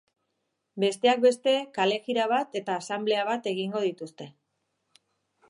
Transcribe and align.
Besteak 0.83 1.21
beste, 1.25 1.53
kalejira 1.75 2.25
bat 2.33 2.59
eta 2.61 2.79
asanblea 2.85 3.27
bat 3.29 3.53
egingo 3.53 3.85
dituzte. 3.87 4.31